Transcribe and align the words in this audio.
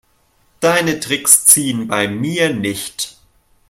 Deine 0.61 0.99
Tricks 0.99 1.45
ziehen 1.45 1.87
bei 1.87 2.07
mir 2.07 2.51
nicht. 2.55 3.19